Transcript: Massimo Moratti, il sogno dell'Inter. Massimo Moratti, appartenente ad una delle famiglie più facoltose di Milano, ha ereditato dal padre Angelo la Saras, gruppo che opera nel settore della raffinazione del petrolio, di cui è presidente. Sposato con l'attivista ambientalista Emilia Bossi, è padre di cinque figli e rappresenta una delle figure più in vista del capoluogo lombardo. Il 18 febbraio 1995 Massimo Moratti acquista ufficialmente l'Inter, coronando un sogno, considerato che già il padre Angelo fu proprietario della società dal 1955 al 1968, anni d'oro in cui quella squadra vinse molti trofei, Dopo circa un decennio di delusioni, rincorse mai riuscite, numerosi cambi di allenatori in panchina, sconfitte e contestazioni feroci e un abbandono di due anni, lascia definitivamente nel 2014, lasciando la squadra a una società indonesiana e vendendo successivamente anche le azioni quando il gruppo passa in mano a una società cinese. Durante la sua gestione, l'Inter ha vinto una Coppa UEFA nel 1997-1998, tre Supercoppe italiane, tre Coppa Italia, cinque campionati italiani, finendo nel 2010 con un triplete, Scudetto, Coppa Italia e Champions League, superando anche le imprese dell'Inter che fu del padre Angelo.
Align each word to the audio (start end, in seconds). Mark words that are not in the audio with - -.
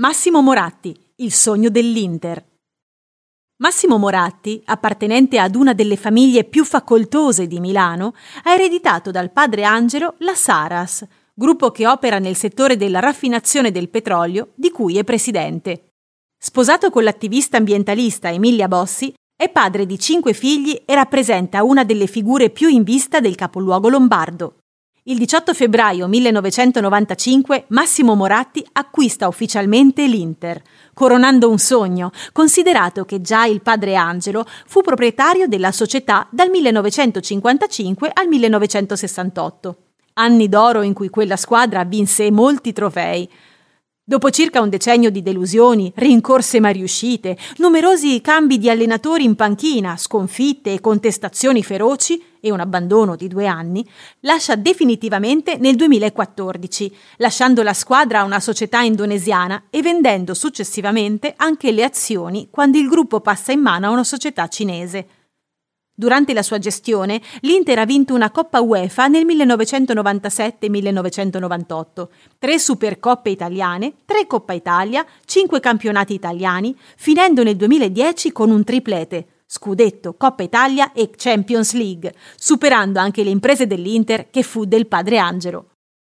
Massimo 0.00 0.42
Moratti, 0.42 0.96
il 1.16 1.32
sogno 1.32 1.70
dell'Inter. 1.70 2.44
Massimo 3.56 3.98
Moratti, 3.98 4.62
appartenente 4.66 5.40
ad 5.40 5.56
una 5.56 5.72
delle 5.72 5.96
famiglie 5.96 6.44
più 6.44 6.64
facoltose 6.64 7.48
di 7.48 7.58
Milano, 7.58 8.14
ha 8.44 8.52
ereditato 8.52 9.10
dal 9.10 9.32
padre 9.32 9.64
Angelo 9.64 10.14
la 10.18 10.36
Saras, 10.36 11.04
gruppo 11.34 11.72
che 11.72 11.88
opera 11.88 12.20
nel 12.20 12.36
settore 12.36 12.76
della 12.76 13.00
raffinazione 13.00 13.72
del 13.72 13.88
petrolio, 13.88 14.52
di 14.54 14.70
cui 14.70 14.98
è 14.98 15.02
presidente. 15.02 15.94
Sposato 16.38 16.90
con 16.90 17.02
l'attivista 17.02 17.56
ambientalista 17.56 18.30
Emilia 18.30 18.68
Bossi, 18.68 19.12
è 19.36 19.50
padre 19.50 19.84
di 19.84 19.98
cinque 19.98 20.32
figli 20.32 20.80
e 20.84 20.94
rappresenta 20.94 21.64
una 21.64 21.82
delle 21.82 22.06
figure 22.06 22.50
più 22.50 22.68
in 22.68 22.84
vista 22.84 23.18
del 23.18 23.34
capoluogo 23.34 23.88
lombardo. 23.88 24.58
Il 25.08 25.16
18 25.16 25.54
febbraio 25.54 26.06
1995 26.06 27.64
Massimo 27.68 28.14
Moratti 28.14 28.62
acquista 28.72 29.26
ufficialmente 29.26 30.06
l'Inter, 30.06 30.60
coronando 30.92 31.48
un 31.48 31.56
sogno, 31.56 32.10
considerato 32.30 33.06
che 33.06 33.22
già 33.22 33.46
il 33.46 33.62
padre 33.62 33.94
Angelo 33.94 34.44
fu 34.66 34.82
proprietario 34.82 35.46
della 35.46 35.72
società 35.72 36.28
dal 36.30 36.50
1955 36.50 38.10
al 38.12 38.28
1968, 38.28 39.76
anni 40.12 40.46
d'oro 40.46 40.82
in 40.82 40.92
cui 40.92 41.08
quella 41.08 41.36
squadra 41.36 41.84
vinse 41.84 42.30
molti 42.30 42.74
trofei, 42.74 43.26
Dopo 44.08 44.30
circa 44.30 44.62
un 44.62 44.70
decennio 44.70 45.10
di 45.10 45.20
delusioni, 45.20 45.92
rincorse 45.96 46.60
mai 46.60 46.72
riuscite, 46.72 47.36
numerosi 47.58 48.22
cambi 48.22 48.56
di 48.56 48.70
allenatori 48.70 49.24
in 49.24 49.34
panchina, 49.34 49.98
sconfitte 49.98 50.72
e 50.72 50.80
contestazioni 50.80 51.62
feroci 51.62 52.24
e 52.40 52.50
un 52.50 52.58
abbandono 52.58 53.16
di 53.16 53.28
due 53.28 53.46
anni, 53.46 53.86
lascia 54.20 54.54
definitivamente 54.54 55.58
nel 55.58 55.76
2014, 55.76 56.96
lasciando 57.18 57.62
la 57.62 57.74
squadra 57.74 58.20
a 58.20 58.24
una 58.24 58.40
società 58.40 58.80
indonesiana 58.80 59.64
e 59.68 59.82
vendendo 59.82 60.32
successivamente 60.32 61.34
anche 61.36 61.70
le 61.70 61.84
azioni 61.84 62.48
quando 62.50 62.78
il 62.78 62.88
gruppo 62.88 63.20
passa 63.20 63.52
in 63.52 63.60
mano 63.60 63.88
a 63.88 63.90
una 63.90 64.04
società 64.04 64.48
cinese. 64.48 65.17
Durante 66.00 66.32
la 66.32 66.44
sua 66.44 66.60
gestione, 66.60 67.20
l'Inter 67.40 67.80
ha 67.80 67.84
vinto 67.84 68.14
una 68.14 68.30
Coppa 68.30 68.60
UEFA 68.60 69.08
nel 69.08 69.26
1997-1998, 69.26 72.06
tre 72.38 72.56
Supercoppe 72.56 73.30
italiane, 73.30 73.94
tre 74.04 74.28
Coppa 74.28 74.52
Italia, 74.52 75.04
cinque 75.24 75.58
campionati 75.58 76.14
italiani, 76.14 76.72
finendo 76.96 77.42
nel 77.42 77.56
2010 77.56 78.30
con 78.30 78.52
un 78.52 78.62
triplete, 78.62 79.26
Scudetto, 79.44 80.14
Coppa 80.14 80.44
Italia 80.44 80.92
e 80.92 81.10
Champions 81.16 81.72
League, 81.72 82.14
superando 82.36 83.00
anche 83.00 83.24
le 83.24 83.30
imprese 83.30 83.66
dell'Inter 83.66 84.30
che 84.30 84.44
fu 84.44 84.66
del 84.66 84.86
padre 84.86 85.18
Angelo. 85.18 85.77